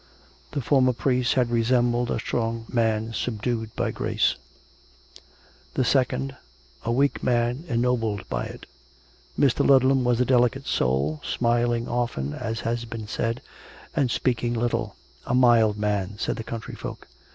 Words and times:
The 0.53 0.61
former 0.61 0.93
priest 0.93 1.35
had 1.35 1.51
resembled 1.51 2.09
a 2.09 2.17
strong 2.19 2.65
man 2.67 3.13
subdued 3.13 3.75
by 3.75 3.91
grace; 3.91 4.35
the 5.75 5.83
second, 5.85 6.35
a 6.83 6.91
weak 6.91 7.21
man 7.21 7.65
ennobled 7.67 8.27
by 8.27 8.45
it. 8.45 8.65
Mr. 9.37 9.63
Ludlam 9.63 10.03
was 10.03 10.19
a 10.19 10.25
delicate 10.25 10.65
soul, 10.65 11.21
smiling 11.23 11.87
often, 11.87 12.33
as 12.33 12.61
has 12.61 12.85
been 12.85 13.07
said, 13.07 13.43
and 13.95 14.09
speaking 14.09 14.55
little 14.55 14.95
—"a 15.27 15.35
mild 15.35 15.77
man," 15.77 16.17
said 16.17 16.37
the 16.37 16.43
country 16.43 16.73
folk. 16.73 17.07